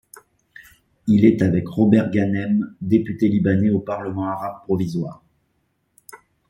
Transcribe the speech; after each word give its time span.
Il 1.05 1.25
est 1.25 1.43
avec 1.43 1.67
Robert 1.67 2.09
Ghanem 2.09 2.75
député 2.81 3.27
libanais 3.29 3.69
au 3.69 3.77
Parlement 3.77 4.25
arabe 4.29 4.63
provisoire. 4.63 5.23